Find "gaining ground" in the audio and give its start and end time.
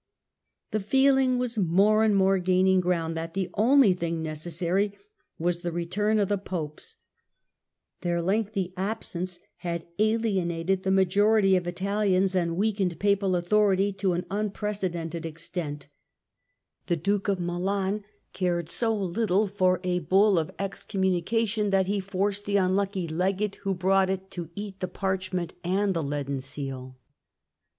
2.39-3.13